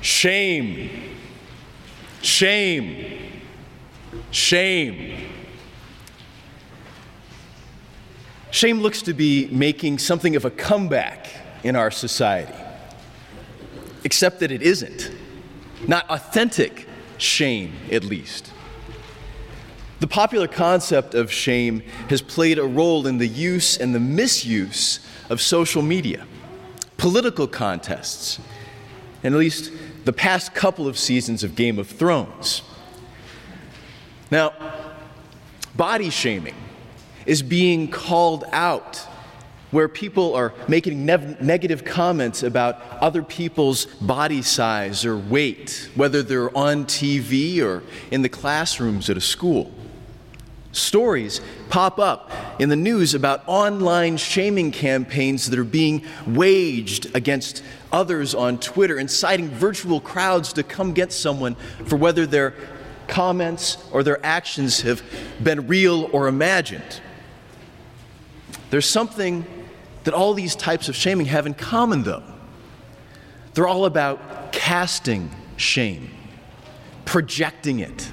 [0.00, 0.90] Shame.
[2.22, 3.42] Shame.
[4.30, 5.28] Shame.
[8.50, 11.28] Shame looks to be making something of a comeback
[11.62, 12.54] in our society,
[14.04, 15.10] except that it isn't.
[15.86, 16.86] Not authentic
[17.18, 18.52] shame, at least.
[20.00, 25.00] The popular concept of shame has played a role in the use and the misuse
[25.28, 26.26] of social media,
[26.96, 28.40] political contests,
[29.22, 29.72] and at least
[30.04, 32.62] the past couple of seasons of Game of Thrones.
[34.30, 34.52] Now,
[35.76, 36.54] body shaming
[37.26, 39.06] is being called out
[39.70, 46.22] where people are making nev- negative comments about other people's body size or weight, whether
[46.22, 49.72] they're on TV or in the classrooms at a school.
[50.72, 57.64] Stories pop up in the news about online shaming campaigns that are being waged against
[57.90, 62.54] others on Twitter, inciting virtual crowds to come get someone for whether their
[63.08, 65.02] comments or their actions have
[65.42, 67.00] been real or imagined.
[68.70, 69.44] There's something
[70.04, 72.22] that all these types of shaming have in common, though.
[73.54, 76.10] They're all about casting shame,
[77.04, 78.10] projecting it.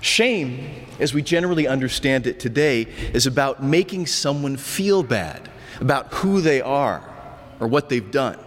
[0.00, 6.40] Shame, as we generally understand it today, is about making someone feel bad about who
[6.40, 7.02] they are
[7.60, 8.38] or what they've done.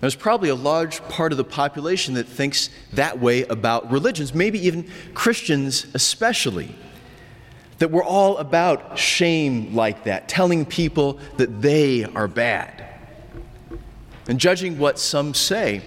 [0.00, 4.66] There's probably a large part of the population that thinks that way about religions, maybe
[4.66, 6.74] even Christians especially.
[7.78, 12.84] That we're all about shame like that, telling people that they are bad.
[14.28, 15.82] And judging what some say,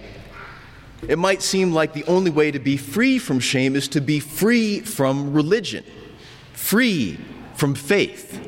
[1.06, 4.18] it might seem like the only way to be free from shame is to be
[4.18, 5.84] free from religion,
[6.52, 7.18] free
[7.54, 8.46] from faith.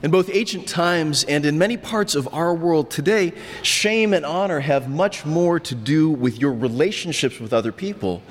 [0.00, 4.60] In both ancient times and in many parts of our world today, shame and honor
[4.60, 8.22] have much more to do with your relationships with other people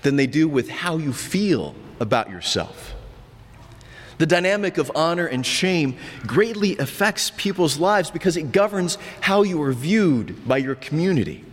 [0.00, 2.94] than they do with how you feel about yourself.
[4.16, 5.96] The dynamic of honor and shame
[6.26, 11.44] greatly affects people's lives because it governs how you are viewed by your community.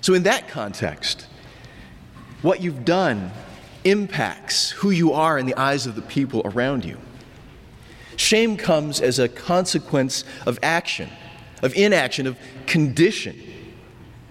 [0.00, 1.26] So, in that context,
[2.42, 3.30] what you've done
[3.84, 6.98] impacts who you are in the eyes of the people around you.
[8.16, 11.08] Shame comes as a consequence of action,
[11.62, 13.38] of inaction, of condition,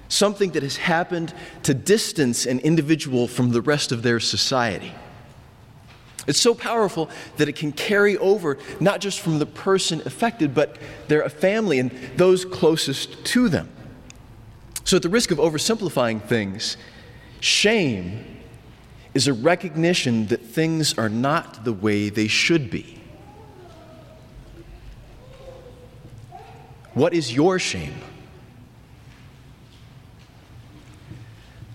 [0.07, 4.91] something that has happened to distance an individual from the rest of their society.
[6.27, 10.77] It's so powerful that it can carry over not just from the person affected, but
[11.07, 13.69] their family and those closest to them.
[14.89, 16.75] So, at the risk of oversimplifying things,
[17.41, 18.25] shame
[19.13, 22.99] is a recognition that things are not the way they should be.
[26.95, 27.93] What is your shame?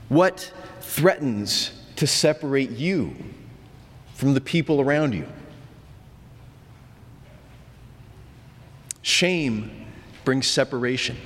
[0.08, 3.14] What threatens to separate you
[4.14, 5.28] from the people around you?
[9.02, 9.86] Shame
[10.24, 11.16] brings separation.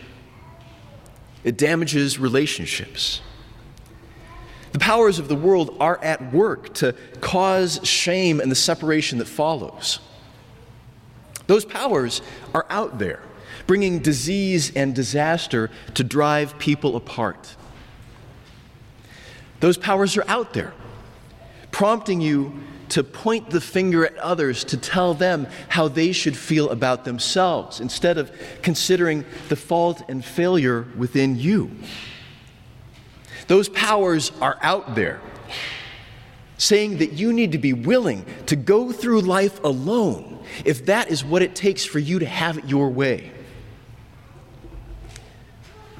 [1.44, 3.20] It damages relationships.
[4.72, 9.26] The powers of the world are at work to cause shame and the separation that
[9.26, 9.98] follows.
[11.46, 12.20] Those powers
[12.54, 13.22] are out there,
[13.66, 17.56] bringing disease and disaster to drive people apart.
[19.60, 20.74] Those powers are out there,
[21.70, 22.52] prompting you
[22.90, 27.80] to point the finger at others to tell them how they should feel about themselves
[27.80, 28.30] instead of
[28.62, 31.70] considering the fault and failure within you.
[33.46, 35.20] Those powers are out there,
[36.58, 41.24] saying that you need to be willing to go through life alone if that is
[41.24, 43.32] what it takes for you to have it your way.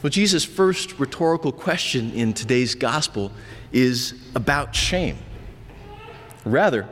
[0.03, 3.33] Well, Jesus' first rhetorical question in today's gospel
[3.73, 5.19] is about shame.
[6.51, 6.89] Rather,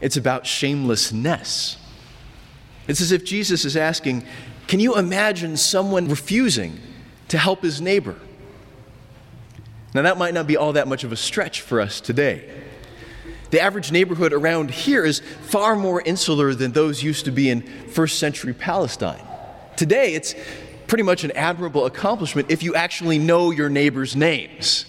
[0.00, 1.76] it's about shamelessness.
[2.88, 4.24] It's as if Jesus is asking,
[4.66, 6.78] Can you imagine someone refusing
[7.28, 8.16] to help his neighbor?
[9.94, 12.48] Now, that might not be all that much of a stretch for us today.
[13.50, 17.60] The average neighborhood around here is far more insular than those used to be in
[17.88, 19.22] first century Palestine.
[19.76, 20.34] Today, it's
[20.86, 24.86] pretty much an admirable accomplishment if you actually know your neighbor's names.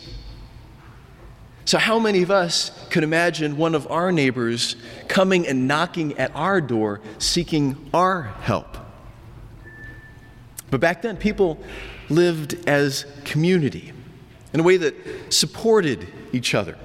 [1.65, 4.75] So, how many of us could imagine one of our neighbors
[5.07, 8.77] coming and knocking at our door seeking our help?
[10.69, 11.59] But back then, people
[12.09, 13.93] lived as community
[14.53, 16.77] in a way that supported each other.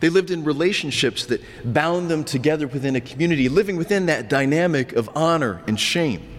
[0.00, 4.92] They lived in relationships that bound them together within a community, living within that dynamic
[4.92, 6.35] of honor and shame.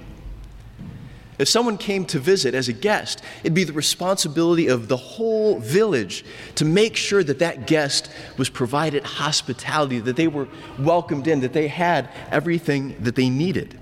[1.38, 5.60] If someone came to visit as a guest, it'd be the responsibility of the whole
[5.60, 6.26] village
[6.56, 10.48] to make sure that that guest was provided hospitality, that they were
[10.80, 13.80] welcomed in, that they had everything that they needed.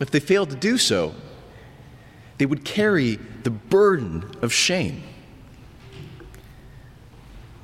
[0.00, 1.14] If they failed to do so,
[2.38, 5.02] they would carry the burden of shame.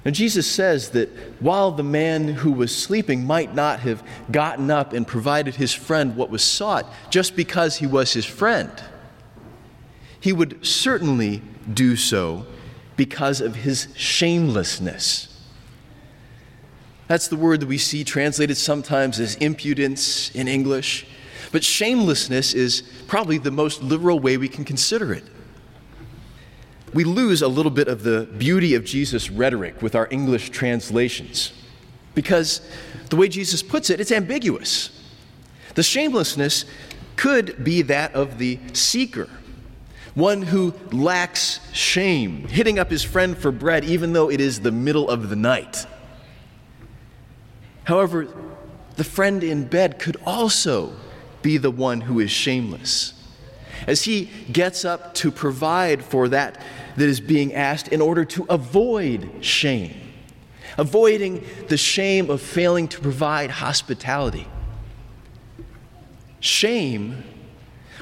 [0.06, 1.08] And Jesus says that
[1.41, 6.14] while the man who was sleeping might not have gotten up and provided his friend
[6.14, 8.70] what was sought just because he was his friend,
[10.20, 11.43] he would certainly
[11.75, 12.47] do so
[12.97, 15.43] because of his shamelessness.
[17.09, 21.05] That's the word that we see translated sometimes as impudence in English,
[21.50, 25.25] but shamelessness is probably the most literal way we can consider it
[26.96, 31.52] we lose a little bit of the beauty of Jesus' rhetoric with our English translations.
[32.14, 32.66] Because
[33.10, 34.98] the way Jesus puts it, it's ambiguous.
[35.75, 36.64] The shamelessness
[37.16, 39.28] could be that of the seeker,
[40.14, 44.72] one who lacks shame, hitting up his friend for bread even though it is the
[44.72, 45.84] middle of the night.
[47.84, 48.26] However,
[48.96, 50.96] the friend in bed could also
[51.42, 53.12] be the one who is shameless
[53.87, 56.62] as he gets up to provide for that
[56.96, 59.94] that is being asked in order to avoid shame,
[60.78, 64.46] avoiding the shame of failing to provide hospitality.
[66.40, 67.22] Shame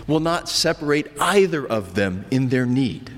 [0.06, 3.10] will not separate either of them in their need.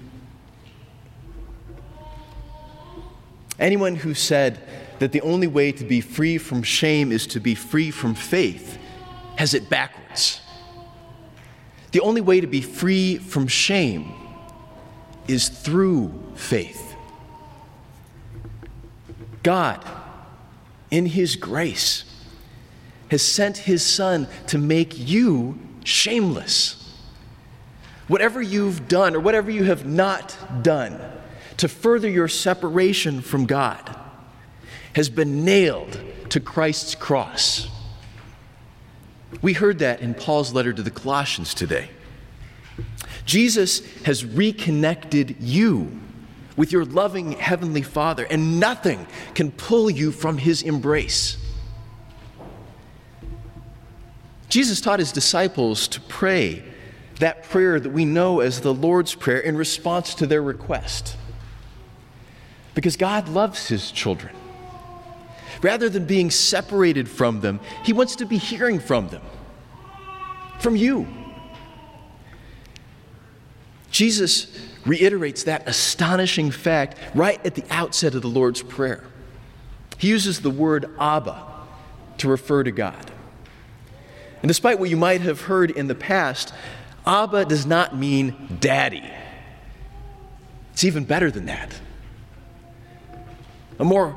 [3.59, 4.61] Anyone who said
[4.99, 8.79] that the only way to be free from shame is to be free from faith
[9.37, 10.41] has it backwards.
[11.93, 14.26] The only way to be free from shame
[15.29, 16.95] is through faith.
[19.43, 19.85] God,
[20.91, 22.05] in His grace,
[23.11, 26.83] has sent His Son to make you shameless.
[28.09, 31.01] Whatever you've done or whatever you have not done
[31.59, 33.97] to further your separation from God
[34.95, 36.01] has been nailed
[36.31, 37.69] to Christ's cross.
[39.43, 41.91] We heard that in Paul's letter to the Colossians today.
[43.27, 46.01] Jesus has reconnected you
[46.57, 51.37] with your loving Heavenly Father, and nothing can pull you from His embrace.
[54.49, 56.63] Jesus taught His disciples to pray
[57.19, 61.17] that prayer that we know as the Lord's Prayer in response to their request.
[62.75, 64.35] Because God loves His children.
[65.63, 69.23] Rather than being separated from them, He wants to be hearing from them,
[70.61, 71.07] from you.
[73.97, 74.49] Jesus
[74.85, 79.03] reiterates that astonishing fact right at the outset of the Lord's Prayer.
[79.97, 81.43] He uses the word Abba
[82.19, 83.11] to refer to God.
[84.43, 86.53] And despite what you might have heard in the past,
[87.07, 89.03] Abba does not mean daddy.
[90.75, 91.81] It's even better than that.
[93.79, 94.11] A more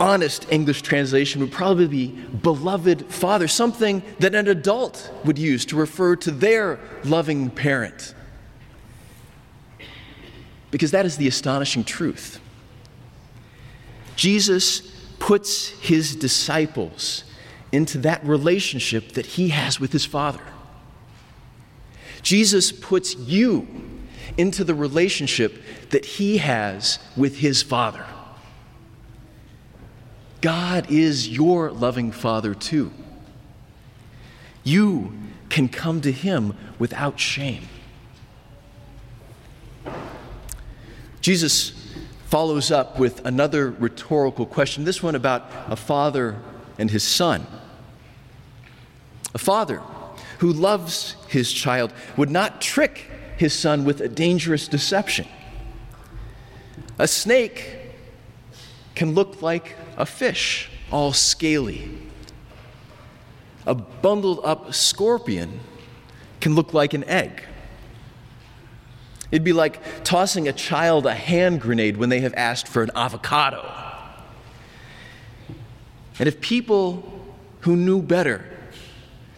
[0.00, 5.76] honest English translation would probably be beloved father, something that an adult would use to
[5.76, 8.14] refer to their loving parent.
[10.70, 12.40] Because that is the astonishing truth.
[14.16, 14.80] Jesus
[15.18, 17.24] puts his disciples
[17.72, 20.42] into that relationship that he has with his Father.
[22.22, 23.66] Jesus puts you
[24.36, 28.04] into the relationship that he has with his Father.
[30.44, 32.92] God is your loving Father too.
[34.62, 35.14] You
[35.48, 37.66] can come to Him without shame.
[41.22, 41.72] Jesus
[42.26, 46.36] follows up with another rhetorical question, this one about a father
[46.78, 47.46] and his son.
[49.34, 49.80] A father
[50.40, 55.26] who loves his child would not trick his son with a dangerous deception.
[56.98, 57.83] A snake
[58.94, 61.90] can look like a fish, all scaly.
[63.66, 65.60] A bundled up scorpion
[66.40, 67.42] can look like an egg.
[69.30, 72.90] It'd be like tossing a child a hand grenade when they have asked for an
[72.94, 73.68] avocado.
[76.18, 77.02] And if people
[77.60, 78.44] who knew better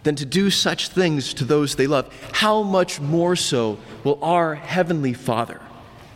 [0.03, 4.55] than to do such things to those they love, how much more so will our
[4.55, 5.61] Heavenly Father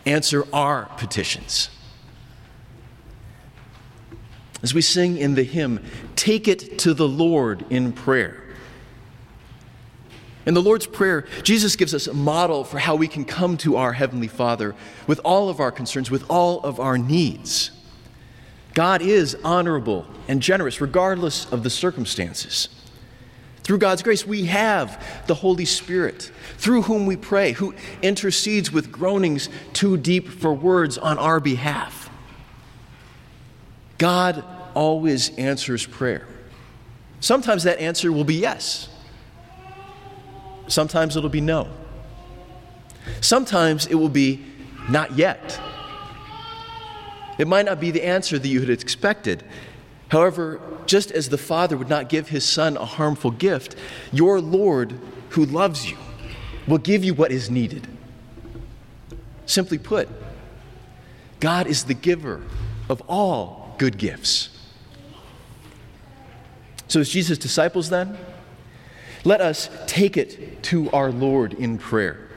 [0.04, 1.70] answer our petitions?
[4.62, 5.84] As we sing in the hymn,
[6.16, 8.44] take it to the Lord in prayer.
[10.46, 13.76] In the Lord's Prayer, Jesus gives us a model for how we can come to
[13.76, 14.74] our Heavenly Father
[15.06, 17.70] with all of our concerns, with all of our needs.
[18.72, 22.68] God is honorable and generous regardless of the circumstances.
[23.62, 28.90] Through God's grace, we have the Holy Spirit, through whom we pray, who intercedes with
[28.90, 31.99] groanings too deep for words on our behalf.
[34.00, 34.42] God
[34.74, 36.26] always answers prayer.
[37.20, 38.88] Sometimes that answer will be yes,
[40.68, 41.68] sometimes it'll be no.
[43.20, 44.42] Sometimes it will be
[44.88, 45.60] not yet.
[47.36, 49.44] It might not be the answer that you had expected.
[50.08, 53.76] However, just as the Father would not give his Son a harmful gift,
[54.12, 54.98] your Lord,
[55.30, 55.98] who loves you,
[56.66, 57.86] will give you what is needed.
[59.44, 60.08] Simply put,
[61.38, 62.40] God is the giver
[62.88, 64.50] of all good gifts.
[66.86, 68.18] So, as Jesus' disciples, then,
[69.24, 72.28] let us take it to our Lord in prayer.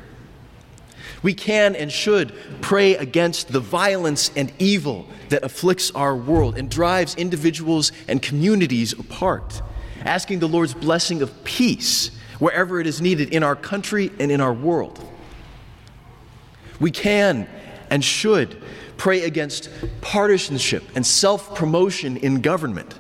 [1.22, 6.72] We can and should pray against the violence and evil that afflicts our world and
[6.72, 9.62] drives individuals and communities apart,
[10.06, 12.10] asking the Lord's blessing of peace
[12.40, 15.06] wherever it is needed in our country and in our world.
[16.80, 17.50] We can
[17.94, 18.60] and should
[18.98, 19.70] pray against
[20.02, 23.00] partisanship and self promotion in government,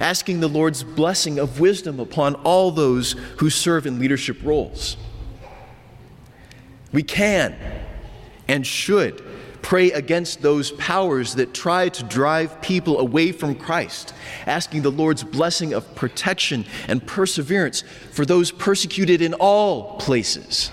[0.00, 4.96] asking the Lord's blessing of wisdom upon all those who serve in leadership roles.
[6.92, 7.54] We can
[8.48, 9.22] and should
[9.62, 14.12] pray against those powers that try to drive people away from Christ,
[14.44, 20.72] asking the Lord's blessing of protection and perseverance for those persecuted in all places.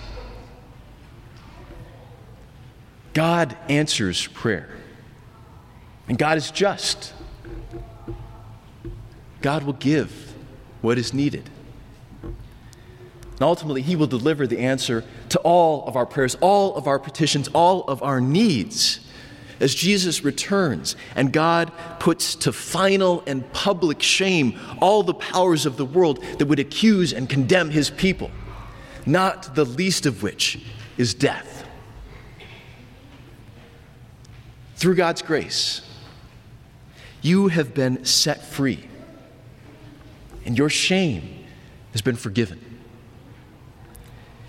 [3.12, 4.68] God answers prayer,
[6.08, 7.12] and God is just.
[9.40, 10.34] God will give
[10.82, 11.48] what is needed.
[12.22, 16.98] And ultimately, He will deliver the answer to all of our prayers, all of our
[16.98, 19.00] petitions, all of our needs
[19.60, 25.76] as Jesus returns and God puts to final and public shame all the powers of
[25.76, 28.30] the world that would accuse and condemn His people,
[29.06, 30.58] not the least of which
[30.96, 31.49] is death.
[34.80, 35.82] Through God's grace,
[37.20, 38.88] you have been set free,
[40.46, 41.44] and your shame
[41.92, 42.58] has been forgiven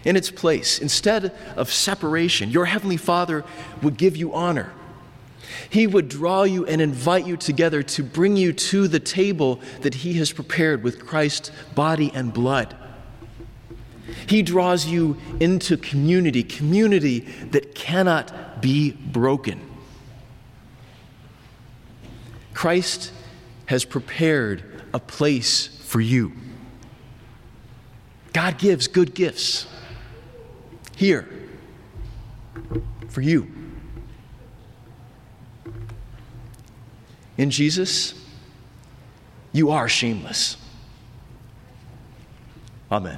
[0.06, 0.80] in its place.
[0.80, 3.44] Instead of separation, your Heavenly Father
[3.82, 4.72] would give you honor.
[5.70, 9.96] He would draw you and invite you together to bring you to the table that
[9.96, 12.74] He has prepared with Christ's body and blood.
[14.28, 17.20] He draws you into community, community
[17.52, 19.68] that cannot be broken.
[22.62, 23.12] Christ
[23.66, 26.32] has prepared a place for you.
[28.34, 29.66] God gives good gifts
[30.96, 31.28] here
[33.10, 33.52] for you.
[37.36, 38.14] In Jesus,
[39.52, 40.56] you are shameless.
[42.92, 43.18] Amen.